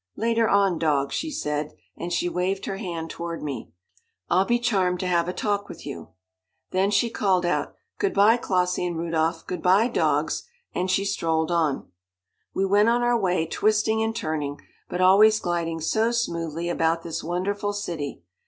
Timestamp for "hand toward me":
2.77-3.71